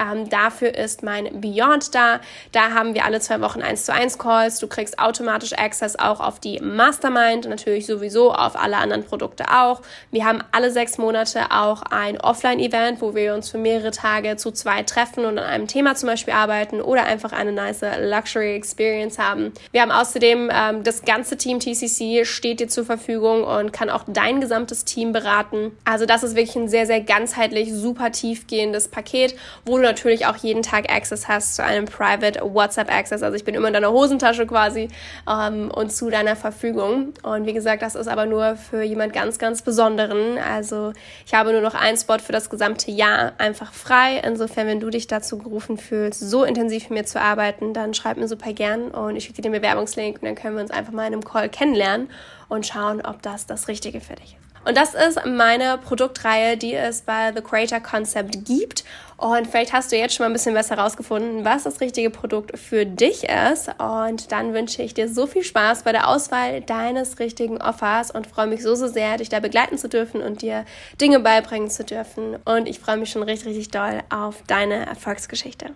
Ähm, 0.00 0.28
dafür 0.30 0.74
ist 0.74 1.02
mein 1.02 1.40
Beyond 1.40 1.94
da. 1.94 2.20
Da 2.52 2.70
haben 2.70 2.94
wir 2.94 3.04
alle 3.04 3.20
zwei 3.20 3.40
Wochen 3.40 3.62
1 3.62 3.84
zu 3.84 3.92
1 3.92 4.18
Calls. 4.18 4.58
Du 4.58 4.66
kriegst 4.66 4.98
automatisch 4.98 5.52
Access 5.52 5.96
auch 5.98 6.20
auf 6.20 6.40
die 6.40 6.60
Mastermind 6.60 7.48
natürlich 7.48 7.86
sowieso 7.86 8.32
auf 8.32 8.56
alle 8.56 8.78
anderen 8.78 9.04
Produkte 9.04 9.44
auch. 9.52 9.82
Wir 10.10 10.24
haben 10.24 10.42
alle 10.52 10.70
sechs 10.70 10.98
Monate 10.98 11.50
auch 11.50 11.82
ein 11.82 12.20
Offline-Event, 12.20 13.00
wo 13.00 13.14
wir 13.14 13.34
uns 13.34 13.50
für 13.50 13.58
mehrere 13.58 13.90
Tage 13.90 14.36
zu 14.36 14.50
zwei 14.50 14.82
treffen 14.82 15.24
und 15.24 15.38
an 15.38 15.44
einem 15.44 15.66
Thema 15.66 15.94
zum 15.94 16.08
Beispiel 16.08 16.34
arbeiten 16.34 16.80
oder 16.80 17.04
einfach 17.04 17.32
eine 17.32 17.52
nice 17.52 17.84
Luxury 18.00 18.54
Experience 18.54 19.18
haben. 19.18 19.52
Wir 19.72 19.82
haben 19.82 19.90
außerdem 19.90 20.50
ähm, 20.52 20.84
das 20.84 21.02
ganze 21.02 21.36
Team 21.36 21.60
TCC 21.60 22.24
steht 22.24 22.60
dir 22.60 22.68
zur 22.68 22.84
Verfügung 22.84 23.44
und 23.44 23.72
kann 23.72 23.90
auch 23.90 24.04
dein 24.06 24.40
gesamtes 24.40 24.84
Team 24.84 25.12
beraten. 25.12 25.76
Also 25.84 26.06
das 26.06 26.22
ist 26.22 26.36
wirklich 26.36 26.56
ein 26.56 26.68
sehr, 26.68 26.86
sehr 26.86 27.00
ganzheitlich, 27.00 27.72
super 27.72 28.12
tiefgehendes 28.12 28.88
Paket, 28.88 29.34
wo 29.64 29.76
du 29.76 29.89
natürlich 29.90 30.26
auch 30.26 30.36
jeden 30.36 30.62
Tag 30.62 30.90
Access 30.90 31.28
hast 31.28 31.56
zu 31.56 31.64
einem 31.64 31.84
Private 31.86 32.40
WhatsApp 32.42 32.92
Access. 32.92 33.22
Also 33.22 33.36
ich 33.36 33.44
bin 33.44 33.54
immer 33.54 33.68
in 33.68 33.74
deiner 33.74 33.90
Hosentasche 33.90 34.46
quasi 34.46 34.88
ähm, 35.28 35.70
und 35.70 35.92
zu 35.92 36.10
deiner 36.10 36.36
Verfügung. 36.36 37.14
Und 37.22 37.46
wie 37.46 37.52
gesagt, 37.52 37.82
das 37.82 37.94
ist 37.94 38.08
aber 38.08 38.26
nur 38.26 38.56
für 38.56 38.82
jemand 38.82 39.12
ganz, 39.12 39.38
ganz 39.38 39.62
Besonderen. 39.62 40.38
Also 40.38 40.92
ich 41.26 41.34
habe 41.34 41.52
nur 41.52 41.60
noch 41.60 41.74
einen 41.74 41.96
Spot 41.96 42.18
für 42.18 42.32
das 42.32 42.50
gesamte 42.50 42.90
Jahr 42.90 43.32
einfach 43.38 43.72
frei. 43.72 44.20
Insofern, 44.24 44.66
wenn 44.66 44.80
du 44.80 44.90
dich 44.90 45.06
dazu 45.06 45.38
gerufen 45.38 45.76
fühlst, 45.76 46.20
so 46.20 46.44
intensiv 46.44 46.90
mit 46.90 47.00
mir 47.00 47.04
zu 47.04 47.20
arbeiten, 47.20 47.74
dann 47.74 47.94
schreib 47.94 48.16
mir 48.16 48.28
super 48.28 48.52
gern 48.52 48.90
und 48.90 49.16
ich 49.16 49.24
schicke 49.24 49.36
dir 49.36 49.50
den 49.50 49.52
Bewerbungslink 49.52 50.22
und 50.22 50.24
dann 50.26 50.34
können 50.34 50.56
wir 50.56 50.62
uns 50.62 50.70
einfach 50.70 50.92
mal 50.92 51.06
in 51.06 51.14
einem 51.14 51.24
Call 51.24 51.48
kennenlernen 51.48 52.08
und 52.48 52.66
schauen, 52.66 53.00
ob 53.04 53.22
das 53.22 53.46
das 53.46 53.68
Richtige 53.68 54.00
für 54.00 54.14
dich 54.14 54.32
ist. 54.32 54.40
Und 54.64 54.76
das 54.76 54.94
ist 54.94 55.24
meine 55.24 55.78
Produktreihe, 55.78 56.56
die 56.56 56.74
es 56.74 57.02
bei 57.02 57.32
The 57.34 57.40
Creator 57.40 57.80
Concept 57.80 58.44
gibt. 58.44 58.84
Und 59.20 59.46
vielleicht 59.46 59.74
hast 59.74 59.92
du 59.92 59.98
jetzt 59.98 60.14
schon 60.14 60.24
mal 60.24 60.30
ein 60.30 60.32
bisschen 60.32 60.54
besser 60.54 60.76
herausgefunden, 60.76 61.44
was 61.44 61.64
das 61.64 61.82
richtige 61.82 62.08
Produkt 62.08 62.58
für 62.58 62.86
dich 62.86 63.24
ist. 63.24 63.68
Und 63.78 64.32
dann 64.32 64.54
wünsche 64.54 64.82
ich 64.82 64.94
dir 64.94 65.08
so 65.08 65.26
viel 65.26 65.44
Spaß 65.44 65.82
bei 65.82 65.92
der 65.92 66.08
Auswahl 66.08 66.62
deines 66.62 67.18
richtigen 67.18 67.60
Offers 67.60 68.10
und 68.10 68.26
freue 68.26 68.46
mich 68.46 68.62
so, 68.62 68.74
so 68.74 68.88
sehr, 68.88 69.18
dich 69.18 69.28
da 69.28 69.40
begleiten 69.40 69.76
zu 69.76 69.90
dürfen 69.90 70.22
und 70.22 70.40
dir 70.40 70.64
Dinge 70.98 71.20
beibringen 71.20 71.68
zu 71.68 71.84
dürfen. 71.84 72.36
Und 72.46 72.66
ich 72.66 72.78
freue 72.78 72.96
mich 72.96 73.10
schon 73.10 73.22
richtig, 73.22 73.48
richtig 73.48 73.68
doll 73.68 74.00
auf 74.08 74.42
deine 74.46 74.86
Erfolgsgeschichte. 74.86 75.66